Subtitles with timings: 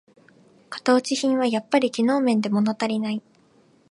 [0.71, 3.21] 型落ち品はやっぱり機能面でものたりない